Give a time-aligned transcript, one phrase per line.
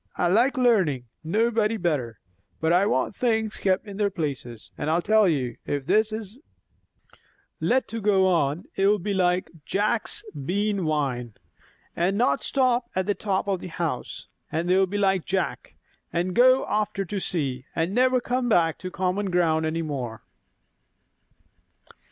[0.17, 2.19] I like learning, nobody better;
[2.59, 4.71] but I want things kept in their places.
[4.75, 6.39] And I tell you, if this is
[7.59, 11.35] let to go on, it'll be like Jack's bean vine,
[11.95, 15.75] and not stop at the top of the house; and they'll be like Jack,
[16.11, 20.23] and go after to see, and never come back to common ground any more."